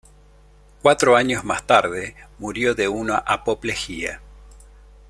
[0.81, 4.19] Cuatro años más tarde murió de una apoplejía.